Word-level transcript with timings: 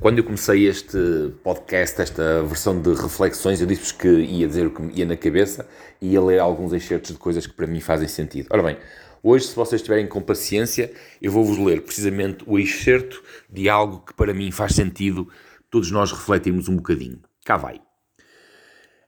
Quando 0.00 0.18
eu 0.18 0.24
comecei 0.24 0.68
este 0.68 0.96
podcast, 1.42 2.00
esta 2.00 2.44
versão 2.44 2.80
de 2.80 2.94
reflexões, 2.94 3.60
eu 3.60 3.66
disse-vos 3.66 3.90
que 3.90 4.06
ia 4.08 4.46
dizer 4.46 4.68
o 4.68 4.70
que 4.70 4.80
me 4.80 4.94
ia 4.94 5.04
na 5.04 5.16
cabeça 5.16 5.68
e 6.00 6.10
ia 6.12 6.22
ler 6.22 6.38
alguns 6.38 6.72
excertos 6.72 7.10
de 7.10 7.18
coisas 7.18 7.48
que 7.48 7.52
para 7.52 7.66
mim 7.66 7.80
fazem 7.80 8.06
sentido. 8.06 8.46
Ora 8.48 8.62
bem, 8.62 8.76
hoje, 9.20 9.48
se 9.48 9.56
vocês 9.56 9.80
estiverem 9.80 10.06
com 10.06 10.20
paciência, 10.20 10.92
eu 11.20 11.32
vou-vos 11.32 11.58
ler 11.58 11.82
precisamente 11.82 12.44
o 12.46 12.60
excerto 12.60 13.20
de 13.50 13.68
algo 13.68 14.04
que 14.06 14.14
para 14.14 14.32
mim 14.32 14.52
faz 14.52 14.76
sentido 14.76 15.28
todos 15.68 15.90
nós 15.90 16.12
refletirmos 16.12 16.68
um 16.68 16.76
bocadinho. 16.76 17.18
Cá 17.44 17.56
vai. 17.56 17.80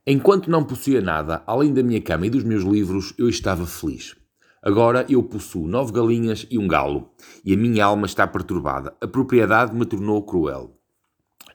Enquanto 0.05 0.51
não 0.51 0.65
possuía 0.65 1.01
nada, 1.01 1.45
além 1.47 1.73
da 1.73 1.85
minha 1.85 2.01
cama 2.01 2.27
e 2.27 2.31
dos 2.31 2.43
meus 2.43 2.65
livros, 2.65 3.15
eu 3.17 3.29
estava 3.29 3.65
feliz. 3.65 4.17
Agora 4.61 5.07
eu 5.09 5.23
possuo 5.23 5.69
nove 5.69 5.93
galinhas 5.93 6.49
e 6.51 6.59
um 6.59 6.67
galo, 6.67 7.13
e 7.45 7.55
a 7.55 7.57
minha 7.57 7.85
alma 7.85 8.07
está 8.07 8.27
perturbada. 8.27 8.93
A 9.01 9.07
propriedade 9.07 9.73
me 9.73 9.87
tornou 9.87 10.27
cruel. 10.27 10.80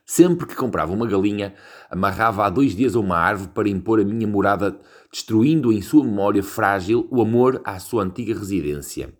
Sempre 0.05 0.45
que 0.45 0.55
comprava 0.55 0.93
uma 0.93 1.07
galinha, 1.07 1.55
amarrava 1.89 2.45
há 2.45 2.49
dois 2.51 2.75
dias 2.75 2.95
a 2.95 2.99
uma 2.99 3.17
árvore 3.17 3.49
para 3.55 3.69
impor 3.69 3.99
a 3.99 4.03
minha 4.03 4.27
morada, 4.27 4.79
destruindo 5.11 5.73
em 5.73 5.81
sua 5.81 6.03
memória 6.03 6.43
frágil 6.43 7.07
o 7.09 7.23
amor 7.23 7.59
à 7.65 7.79
sua 7.79 8.03
antiga 8.03 8.37
residência. 8.37 9.11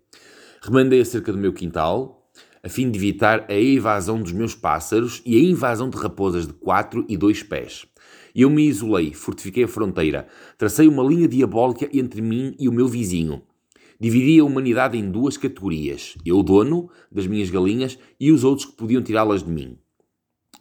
Remandei 0.62 1.02
acerca 1.02 1.32
do 1.32 1.40
meu 1.40 1.54
quintal, 1.54 2.30
a 2.64 2.70
fim 2.70 2.92
de 2.92 3.00
evitar 3.00 3.46
a 3.50 3.56
evasão 3.56 4.22
dos 4.22 4.32
meus 4.32 4.54
pássaros 4.54 5.24
e 5.26 5.36
a 5.36 5.40
invasão 5.40 5.90
de 5.90 5.98
raposas 5.98 6.46
de 6.46 6.54
quatro 6.54 7.04
e 7.10 7.18
dois 7.18 7.42
pés. 7.42 7.88
Eu 8.36 8.52
me 8.52 8.68
isolei, 8.68 9.12
fortifiquei 9.12 9.64
a 9.64 9.68
fronteira, 9.68 10.28
tracei 10.56 10.88
uma 10.88 11.04
linha 11.04 11.28
diabólica 11.28 11.90
entre 11.92 12.22
mim 12.22 12.56
e 12.60 12.70
o 12.70 12.72
meu 12.72 12.88
vizinho. 12.88 13.42
Dividi 14.00 14.40
a 14.40 14.44
humanidade 14.44 15.00
em 15.00 15.10
duas 15.10 15.36
categorias: 15.36 16.16
eu, 16.24 16.44
dono 16.44 16.92
das 17.12 17.26
minhas 17.26 17.50
galinhas, 17.50 17.98
e 18.20 18.32
os 18.32 18.44
outros 18.44 18.68
que 18.68 18.76
podiam 18.76 19.02
tirá-las 19.02 19.42
de 19.42 19.50
mim. 19.50 19.80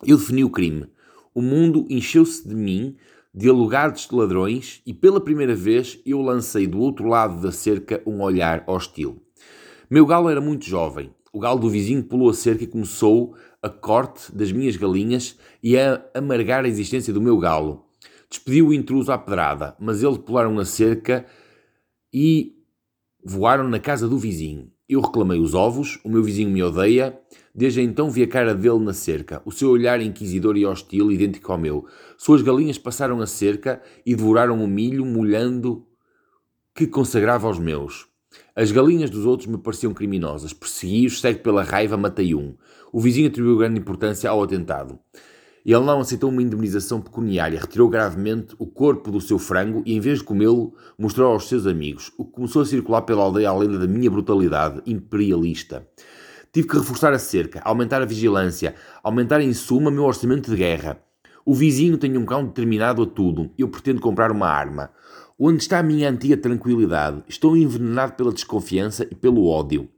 Eu 0.02 0.16
defini 0.16 0.44
o 0.44 0.50
crime. 0.50 0.86
O 1.34 1.42
mundo 1.42 1.86
encheu-se 1.88 2.46
de 2.46 2.54
mim, 2.54 2.96
de 3.34 3.48
alugados 3.48 4.06
de 4.08 4.14
ladrões, 4.14 4.80
e 4.86 4.94
pela 4.94 5.20
primeira 5.20 5.54
vez 5.54 5.98
eu 6.06 6.20
lancei 6.20 6.66
do 6.66 6.78
outro 6.78 7.06
lado 7.06 7.40
da 7.40 7.50
cerca 7.50 8.02
um 8.06 8.22
olhar 8.22 8.64
hostil. 8.66 9.22
Meu 9.90 10.06
galo 10.06 10.28
era 10.28 10.40
muito 10.40 10.64
jovem. 10.64 11.10
O 11.32 11.40
galo 11.40 11.58
do 11.58 11.68
vizinho 11.68 12.02
pulou 12.04 12.30
a 12.30 12.34
cerca 12.34 12.64
e 12.64 12.68
começou 12.68 13.34
a 13.60 13.68
corte 13.68 14.34
das 14.34 14.52
minhas 14.52 14.76
galinhas 14.76 15.36
e 15.62 15.76
a 15.76 16.04
amargar 16.14 16.64
a 16.64 16.68
existência 16.68 17.12
do 17.12 17.20
meu 17.20 17.38
galo. 17.38 17.86
Despediu 18.28 18.68
o 18.68 18.74
intruso 18.74 19.10
à 19.10 19.18
pedrada, 19.18 19.76
mas 19.80 20.02
eles 20.02 20.18
pularam 20.18 20.58
a 20.58 20.64
cerca 20.64 21.26
e 22.12 22.54
voaram 23.24 23.68
na 23.68 23.80
casa 23.80 24.08
do 24.08 24.18
vizinho. 24.18 24.70
Eu 24.88 25.00
reclamei 25.00 25.40
os 25.40 25.54
ovos, 25.54 25.98
o 26.04 26.08
meu 26.08 26.22
vizinho 26.22 26.50
me 26.50 26.62
odeia, 26.62 27.18
Desde 27.56 27.80
então 27.80 28.10
vi 28.10 28.24
a 28.24 28.26
cara 28.26 28.52
dele 28.52 28.80
na 28.80 28.92
cerca, 28.92 29.40
o 29.44 29.52
seu 29.52 29.70
olhar 29.70 30.00
inquisidor 30.00 30.56
e 30.56 30.66
hostil, 30.66 31.12
idêntico 31.12 31.52
ao 31.52 31.58
meu. 31.58 31.86
Suas 32.18 32.42
galinhas 32.42 32.78
passaram 32.78 33.20
a 33.20 33.28
cerca 33.28 33.80
e 34.04 34.16
devoraram 34.16 34.62
o 34.62 34.66
milho, 34.66 35.06
molhando 35.06 35.86
que 36.74 36.84
consagrava 36.84 37.46
aos 37.46 37.60
meus. 37.60 38.08
As 38.56 38.72
galinhas 38.72 39.08
dos 39.08 39.24
outros 39.24 39.46
me 39.46 39.56
pareciam 39.56 39.94
criminosas. 39.94 40.52
Persegui-os, 40.52 41.20
cego 41.20 41.38
pela 41.44 41.62
raiva, 41.62 41.96
matei 41.96 42.34
um. 42.34 42.56
O 42.92 43.00
vizinho 43.00 43.28
atribuiu 43.28 43.56
grande 43.56 43.78
importância 43.78 44.28
ao 44.28 44.42
atentado. 44.42 44.98
Ele 45.64 45.80
não 45.80 46.00
aceitou 46.00 46.30
uma 46.30 46.42
indemnização 46.42 47.00
pecuniária, 47.00 47.58
retirou 47.58 47.88
gravemente 47.88 48.54
o 48.58 48.66
corpo 48.66 49.10
do 49.10 49.20
seu 49.20 49.38
frango 49.38 49.82
e, 49.86 49.94
em 49.94 50.00
vez 50.00 50.18
de 50.18 50.24
comê-lo, 50.24 50.74
mostrou 50.98 51.32
aos 51.32 51.48
seus 51.48 51.66
amigos, 51.66 52.12
o 52.18 52.24
que 52.24 52.32
começou 52.32 52.60
a 52.60 52.66
circular 52.66 53.02
pela 53.02 53.22
aldeia 53.22 53.48
a 53.48 53.56
lenda 53.56 53.78
da 53.78 53.86
minha 53.86 54.10
brutalidade 54.10 54.82
imperialista. 54.86 55.88
Tive 56.52 56.68
que 56.68 56.76
reforçar 56.76 57.12
a 57.14 57.18
cerca, 57.18 57.60
aumentar 57.64 58.02
a 58.02 58.04
vigilância, 58.04 58.74
aumentar 59.02 59.40
em 59.40 59.52
suma 59.54 59.90
meu 59.90 60.04
orçamento 60.04 60.50
de 60.50 60.56
guerra. 60.56 61.02
O 61.46 61.54
vizinho 61.54 61.98
tem 61.98 62.16
um 62.16 62.24
cão 62.24 62.44
determinado 62.44 63.02
a 63.02 63.06
tudo. 63.06 63.50
Eu 63.58 63.68
pretendo 63.68 64.00
comprar 64.00 64.30
uma 64.30 64.48
arma. 64.48 64.90
Onde 65.38 65.62
está 65.62 65.80
a 65.80 65.82
minha 65.82 66.08
antiga 66.08 66.36
tranquilidade? 66.36 67.24
Estou 67.26 67.56
envenenado 67.56 68.12
pela 68.12 68.32
desconfiança 68.32 69.04
e 69.10 69.14
pelo 69.14 69.46
ódio. 69.46 69.90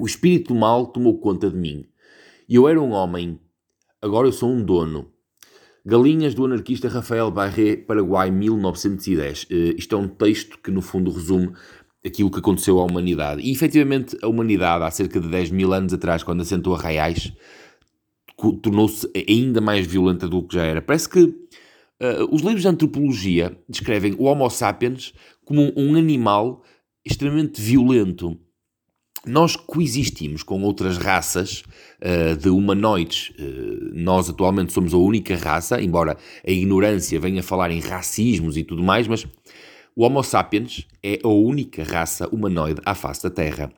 O 0.00 0.06
espírito 0.06 0.54
do 0.54 0.58
mal 0.58 0.86
tomou 0.86 1.18
conta 1.18 1.50
de 1.50 1.56
mim. 1.56 1.84
Eu 2.48 2.66
era 2.66 2.80
um 2.80 2.92
homem. 2.92 3.38
Agora 4.02 4.26
eu 4.26 4.32
sou 4.32 4.50
um 4.50 4.60
dono. 4.60 5.12
Galinhas 5.86 6.34
do 6.34 6.44
anarquista 6.44 6.88
Rafael 6.88 7.30
Barré, 7.30 7.76
Paraguai, 7.76 8.32
1910. 8.32 9.44
Uh, 9.44 9.46
isto 9.78 9.94
é 9.94 9.98
um 9.98 10.08
texto 10.08 10.58
que, 10.58 10.72
no 10.72 10.82
fundo, 10.82 11.08
resume 11.12 11.52
aquilo 12.04 12.28
que 12.28 12.40
aconteceu 12.40 12.80
à 12.80 12.84
humanidade. 12.84 13.40
E 13.42 13.52
efetivamente 13.52 14.16
a 14.20 14.26
humanidade, 14.26 14.82
há 14.82 14.90
cerca 14.90 15.20
de 15.20 15.28
10 15.28 15.52
mil 15.52 15.72
anos 15.72 15.92
atrás, 15.92 16.24
quando 16.24 16.40
assentou 16.40 16.74
arraiais, 16.74 17.32
tornou-se 18.60 19.08
ainda 19.28 19.60
mais 19.60 19.86
violenta 19.86 20.28
do 20.28 20.42
que 20.42 20.56
já 20.56 20.64
era. 20.64 20.82
Parece 20.82 21.08
que 21.08 21.22
uh, 21.22 22.26
os 22.32 22.42
livros 22.42 22.62
de 22.62 22.68
antropologia 22.68 23.56
descrevem 23.68 24.16
o 24.18 24.24
Homo 24.24 24.50
sapiens 24.50 25.14
como 25.44 25.72
um 25.76 25.94
animal 25.94 26.64
extremamente 27.04 27.62
violento. 27.62 28.36
Nós 29.26 29.54
coexistimos 29.54 30.42
com 30.42 30.62
outras 30.62 30.98
raças 30.98 31.62
uh, 32.00 32.36
de 32.36 32.48
humanoides. 32.48 33.30
Uh, 33.38 33.92
nós 33.94 34.28
atualmente 34.28 34.72
somos 34.72 34.92
a 34.92 34.96
única 34.96 35.36
raça, 35.36 35.80
embora 35.80 36.16
a 36.46 36.50
ignorância 36.50 37.20
venha 37.20 37.42
falar 37.42 37.70
em 37.70 37.78
racismos 37.78 38.56
e 38.56 38.64
tudo 38.64 38.82
mais, 38.82 39.06
mas 39.06 39.24
o 39.94 40.04
Homo 40.04 40.22
sapiens 40.22 40.88
é 41.02 41.20
a 41.22 41.28
única 41.28 41.84
raça 41.84 42.26
humanoide 42.32 42.80
à 42.84 42.94
face 42.94 43.22
da 43.22 43.30
Terra. 43.30 43.72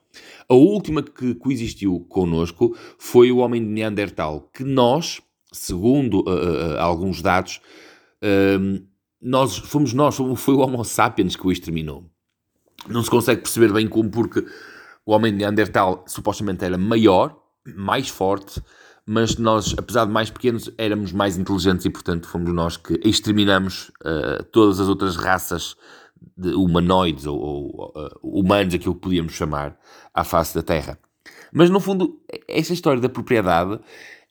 A 0.48 0.54
última 0.54 1.02
que 1.02 1.34
coexistiu 1.34 2.06
connosco 2.08 2.76
foi 2.98 3.30
o 3.30 3.38
homem 3.38 3.60
de 3.60 3.68
Neandertal, 3.68 4.48
que 4.54 4.62
nós, 4.62 5.20
segundo 5.52 6.20
uh, 6.20 6.78
alguns 6.78 7.20
dados, 7.20 7.60
uh, 8.22 8.82
nós 9.20 9.58
fomos 9.58 9.92
nós, 9.92 10.16
foi 10.36 10.54
o 10.54 10.60
Homo 10.60 10.84
sapiens 10.84 11.34
que 11.36 11.46
o 11.46 11.52
exterminou. 11.52 12.08
Não 12.88 13.02
se 13.02 13.10
consegue 13.10 13.42
perceber 13.42 13.72
bem 13.72 13.88
como, 13.88 14.08
porque 14.08 14.44
o 15.06 15.12
homem 15.12 15.32
de 15.32 15.38
Neandertal 15.38 16.04
supostamente 16.06 16.64
era 16.64 16.78
maior, 16.78 17.36
mais 17.76 18.08
forte, 18.08 18.62
mas 19.06 19.36
nós, 19.36 19.74
apesar 19.76 20.06
de 20.06 20.12
mais 20.12 20.30
pequenos, 20.30 20.70
éramos 20.78 21.12
mais 21.12 21.36
inteligentes 21.36 21.84
e, 21.84 21.90
portanto, 21.90 22.26
fomos 22.26 22.52
nós 22.54 22.76
que 22.76 22.98
exterminamos 23.04 23.90
todas 24.50 24.80
as 24.80 24.88
outras 24.88 25.16
raças 25.16 25.76
de 26.36 26.54
humanoides 26.54 27.26
ou, 27.26 27.38
ou 27.38 27.92
uh, 27.94 28.08
humanos, 28.22 28.74
aquilo 28.74 28.94
que 28.94 29.00
podíamos 29.00 29.32
chamar, 29.32 29.78
à 30.12 30.24
face 30.24 30.54
da 30.54 30.62
Terra. 30.62 30.98
Mas 31.52 31.70
no 31.70 31.80
fundo, 31.80 32.20
essa 32.48 32.72
história 32.72 33.00
da 33.00 33.08
propriedade 33.08 33.78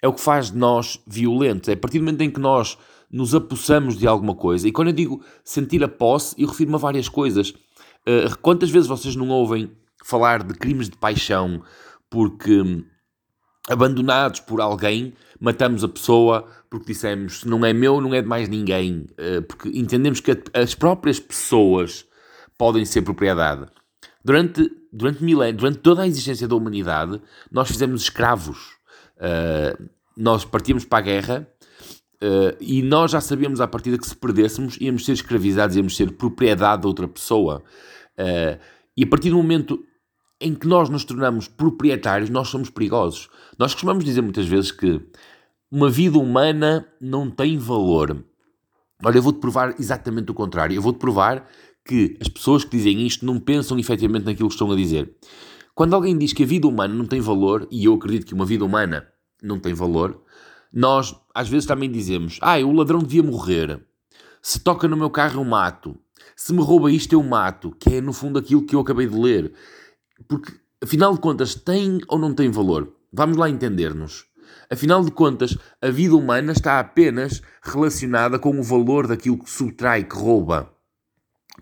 é 0.02 0.08
o 0.08 0.14
que 0.14 0.22
faz 0.22 0.52
de 0.52 0.58
nós 0.58 1.00
violentos. 1.08 1.70
É 1.70 1.74
a 1.74 1.78
partir 1.78 2.00
do 2.00 2.06
momento 2.06 2.22
em 2.22 2.30
que 2.30 2.40
nós 2.40 2.78
nos 3.10 3.34
apossamos 3.36 3.98
de 3.98 4.08
alguma 4.08 4.36
coisa, 4.36 4.68
e 4.68 4.72
quando 4.72 4.88
eu 4.88 4.94
digo 4.94 5.24
sentir 5.44 5.84
a 5.84 5.88
posse, 5.88 6.36
eu 6.38 6.48
refiro-me 6.48 6.76
a 6.76 6.80
várias 6.80 7.08
coisas. 7.08 7.52
Uh, 7.52 8.38
quantas 8.42 8.70
vezes 8.70 8.88
vocês 8.88 9.16
não 9.16 9.30
ouvem 9.30 9.72
falar 10.04 10.44
de 10.44 10.54
crimes 10.54 10.90
de 10.90 10.98
paixão 10.98 11.64
porque 12.10 12.62
hum, 12.62 12.84
abandonados 13.70 14.40
por 14.40 14.62
alguém, 14.62 15.14
matamos 15.40 15.84
a 15.84 15.88
pessoa 15.88 16.48
porque 16.70 16.88
dissemos 16.88 17.42
se 17.42 17.48
não 17.48 17.66
é 17.66 17.72
meu, 17.74 18.02
não 18.02 18.14
é 18.14 18.22
de 18.22 18.28
mais 18.28 18.50
ninguém, 18.50 19.08
eh, 19.18 19.42
porque 19.42 19.70
entendemos 19.70 20.20
que 20.20 20.32
as 20.54 20.74
próprias 20.74 21.20
pessoas 21.20 22.06
podem 22.58 22.86
ser 22.86 23.02
propriedade. 23.02 23.68
Durante, 24.24 24.72
durante 24.92 25.24
milénios, 25.24 25.58
durante 25.58 25.80
toda 25.80 26.04
a 26.04 26.08
existência 26.08 26.48
da 26.48 26.56
humanidade, 26.56 27.22
nós 27.52 27.68
fizemos 27.68 28.04
escravos. 28.04 28.74
Uh, 29.18 29.90
nós 30.18 30.44
partíamos 30.46 30.86
para 30.86 31.00
a 31.00 31.02
guerra 31.02 31.48
uh, 32.16 32.58
e 32.60 32.82
nós 32.82 33.12
já 33.12 33.22
sabíamos 33.22 33.62
à 33.62 33.68
partida 33.68 33.98
que 33.98 34.08
se 34.08 34.16
perdêssemos 34.16 34.78
íamos 34.80 35.06
ser 35.06 35.14
escravizados, 35.14 35.76
íamos 35.76 35.96
ser 35.96 36.12
propriedade 36.14 36.82
de 36.82 36.88
outra 36.88 37.08
pessoa. 37.08 37.64
Uh, 38.18 38.60
e 38.96 39.04
a 39.04 39.08
partir 39.08 39.30
do 39.30 39.38
momento 39.38 39.84
em 40.44 40.54
que 40.54 40.68
nós 40.68 40.90
nos 40.90 41.06
tornamos 41.06 41.48
proprietários, 41.48 42.30
nós 42.30 42.50
somos 42.50 42.70
perigosos. 42.70 43.30
Nós 43.58 43.74
costumamos 43.74 44.04
dizer 44.04 44.22
muitas 44.22 44.46
vezes 44.46 44.72
que 44.72 45.02
uma 45.72 45.90
vida 45.90 46.20
humana 46.20 46.86
não 47.00 47.30
tem 47.32 47.58
valor. 47.58 48.24
Olha, 49.04 49.18
eu 49.18 49.22
vou-te 49.22 49.40
provar 49.40 49.76
exatamente 49.80 50.30
o 50.32 50.34
contrário. 50.34 50.76
Eu 50.76 50.82
vou-te 50.82 51.00
provar 51.00 51.48
que 51.86 52.18
as 52.22 52.28
pessoas 52.28 52.64
que 52.64 52.78
dizem 52.78 53.06
isto 53.06 53.26
não 53.26 53.40
pensam 53.40 53.78
efetivamente 53.80 54.26
naquilo 54.26 54.50
que 54.50 54.56
estão 54.56 54.72
a 54.72 54.76
dizer. 54.76 55.16
Quando 55.74 55.96
alguém 55.96 56.18
diz 56.18 56.34
que 56.34 56.44
a 56.44 56.46
vida 56.46 56.68
humana 56.68 56.94
não 56.94 57.06
tem 57.06 57.20
valor, 57.20 57.68
e 57.72 57.86
eu 57.86 57.94
acredito 57.96 58.26
que 58.26 58.34
uma 58.34 58.46
vida 58.46 58.64
humana 58.64 59.08
não 59.42 59.60
tem 59.60 59.74
valor, 59.74 60.22
nós 60.72 61.16
às 61.34 61.50
vezes 61.50 61.66
também 61.66 61.92
dizemos: 61.92 62.38
ah, 62.42 62.58
o 62.60 62.72
ladrão 62.72 63.00
devia 63.00 63.24
morrer. 63.24 63.82
Se 64.42 64.60
toca 64.60 64.88
no 64.88 64.98
meu 64.98 65.10
carro, 65.10 65.42
eu 65.42 65.46
mato. 65.46 65.98
Se 66.36 66.54
me 66.54 66.62
rouba 66.62 66.92
isto, 66.92 67.14
eu 67.14 67.24
mato. 67.24 67.72
Que 67.80 67.96
é 67.96 68.02
no 68.02 68.14
fundo 68.14 68.38
aquilo 68.38 68.66
que 68.66 68.76
eu 68.76 68.80
acabei 68.80 69.08
de 69.08 69.18
ler. 69.18 69.54
Porque, 70.28 70.52
afinal 70.82 71.14
de 71.14 71.20
contas, 71.20 71.56
tem 71.56 72.00
ou 72.08 72.18
não 72.18 72.34
tem 72.34 72.50
valor? 72.50 72.94
Vamos 73.12 73.38
lá 73.38 73.50
entender-nos. 73.50 74.26
Afinal 74.70 75.04
de 75.04 75.12
contas, 75.12 75.58
a 75.82 75.90
vida 75.90 76.16
humana 76.16 76.52
está 76.52 76.80
apenas 76.80 77.42
relacionada 77.62 78.40
com 78.40 78.58
o 78.60 78.64
valor 78.64 79.08
daquilo 79.08 79.38
que 79.38 79.50
subtrai, 79.50 80.04
que 80.04 80.16
rouba. 80.16 80.72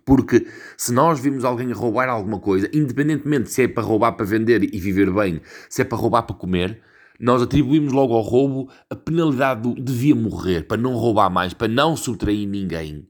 Porque 0.05 0.47
se 0.77 0.93
nós 0.93 1.19
vimos 1.19 1.43
alguém 1.43 1.71
roubar 1.71 2.09
alguma 2.09 2.39
coisa, 2.39 2.69
independentemente 2.73 3.51
se 3.51 3.63
é 3.63 3.67
para 3.67 3.83
roubar 3.83 4.13
para 4.13 4.25
vender 4.25 4.63
e 4.63 4.79
viver 4.79 5.11
bem, 5.11 5.41
se 5.69 5.81
é 5.81 5.85
para 5.85 5.97
roubar 5.97 6.23
para 6.23 6.35
comer, 6.35 6.81
nós 7.19 7.41
atribuímos 7.41 7.93
logo 7.93 8.13
ao 8.13 8.21
roubo 8.21 8.69
a 8.89 8.95
penalidade 8.95 9.61
do 9.61 9.75
devia 9.75 10.15
morrer, 10.15 10.63
para 10.63 10.81
não 10.81 10.95
roubar 10.95 11.29
mais, 11.29 11.53
para 11.53 11.67
não 11.67 11.95
subtrair 11.95 12.47
ninguém. 12.47 13.07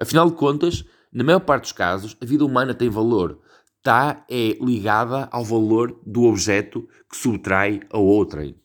Afinal 0.00 0.28
de 0.28 0.36
contas, 0.36 0.84
na 1.12 1.22
maior 1.22 1.40
parte 1.40 1.62
dos 1.62 1.72
casos, 1.72 2.16
a 2.20 2.26
vida 2.26 2.44
humana 2.44 2.74
tem 2.74 2.88
valor. 2.88 3.40
Está 3.86 4.24
é 4.28 4.58
ligada 4.60 5.28
ao 5.30 5.44
valor 5.44 5.96
do 6.04 6.24
objeto 6.24 6.88
que 7.08 7.16
subtrai 7.16 7.82
a 7.92 7.96
outrem. 7.96 8.56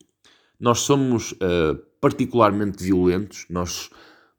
Nós 0.60 0.80
somos 0.80 1.34
uh, 1.34 1.80
particularmente 2.02 2.84
violentos, 2.84 3.46
nós 3.48 3.92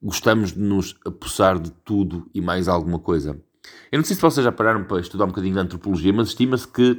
gostamos 0.02 0.54
de 0.54 0.58
nos 0.58 0.96
apossar 1.06 1.60
de 1.60 1.70
tudo 1.70 2.28
e 2.34 2.40
mais 2.40 2.66
alguma 2.66 2.98
coisa. 2.98 3.40
Eu 3.92 3.98
não 3.98 4.04
sei 4.04 4.16
se 4.16 4.22
vocês 4.22 4.42
já 4.42 4.50
pararam 4.50 4.82
para 4.82 5.00
estudar 5.00 5.26
um 5.26 5.28
bocadinho 5.28 5.54
de 5.54 5.60
antropologia, 5.60 6.12
mas 6.12 6.30
estima-se 6.30 6.66
que 6.66 6.90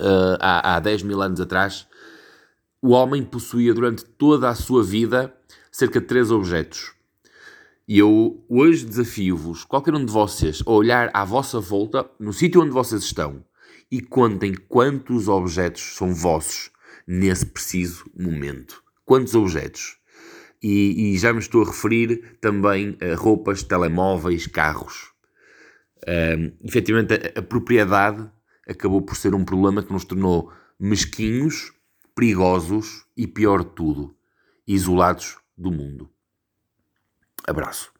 uh, 0.00 0.36
há, 0.40 0.74
há 0.74 0.80
10 0.80 1.04
mil 1.04 1.22
anos 1.22 1.40
atrás 1.40 1.86
o 2.82 2.88
homem 2.88 3.22
possuía 3.22 3.72
durante 3.72 4.04
toda 4.04 4.48
a 4.48 4.56
sua 4.56 4.82
vida 4.82 5.32
cerca 5.70 6.00
de 6.00 6.06
três 6.08 6.32
objetos. 6.32 6.92
E 7.86 7.98
eu 7.98 8.44
hoje 8.48 8.86
desafio-vos, 8.86 9.64
qualquer 9.64 9.92
um 9.94 10.04
de 10.04 10.12
vocês, 10.12 10.62
a 10.64 10.70
olhar 10.70 11.10
à 11.12 11.24
vossa 11.24 11.58
volta, 11.58 12.08
no 12.18 12.32
sítio 12.32 12.62
onde 12.62 12.70
vocês 12.70 13.02
estão, 13.02 13.44
e 13.90 14.00
contem 14.00 14.54
quantos 14.54 15.26
objetos 15.26 15.96
são 15.96 16.14
vossos 16.14 16.70
nesse 17.06 17.44
preciso 17.44 18.08
momento. 18.16 18.82
Quantos 19.04 19.34
objetos? 19.34 19.96
E, 20.62 21.12
e 21.12 21.18
já 21.18 21.32
me 21.32 21.40
estou 21.40 21.62
a 21.62 21.66
referir 21.66 22.38
também 22.40 22.96
a 23.00 23.16
roupas, 23.16 23.64
telemóveis, 23.64 24.46
carros. 24.46 25.10
Um, 26.06 26.52
efetivamente, 26.64 27.14
a, 27.14 27.40
a 27.40 27.42
propriedade 27.42 28.30
acabou 28.68 29.02
por 29.02 29.16
ser 29.16 29.34
um 29.34 29.44
problema 29.44 29.82
que 29.82 29.92
nos 29.92 30.04
tornou 30.04 30.52
mesquinhos, 30.78 31.72
perigosos 32.14 33.04
e, 33.16 33.26
pior 33.26 33.64
de 33.64 33.70
tudo, 33.70 34.14
isolados 34.66 35.36
do 35.58 35.72
mundo. 35.72 36.08
Abraço. 37.48 37.92